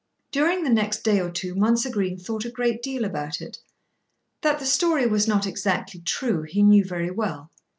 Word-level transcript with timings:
During 0.31 0.63
the 0.63 0.71
next 0.71 1.03
day 1.03 1.19
or 1.19 1.29
two 1.29 1.53
Mounser 1.53 1.91
Green 1.91 2.17
thought 2.17 2.43
a 2.43 2.49
great 2.49 2.81
deal 2.81 3.05
about 3.05 3.39
it. 3.39 3.59
That 4.41 4.57
the 4.57 4.65
story 4.65 5.05
was 5.05 5.27
not 5.27 5.45
exactly 5.45 5.99
true, 5.99 6.41
he 6.41 6.63
knew 6.63 6.83
very 6.83 7.11
well. 7.11 7.51